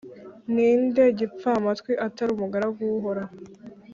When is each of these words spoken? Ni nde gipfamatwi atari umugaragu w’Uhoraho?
Ni 0.53 0.69
nde 0.83 1.03
gipfamatwi 1.17 1.91
atari 2.07 2.29
umugaragu 2.33 2.79
w’Uhoraho? 2.89 3.35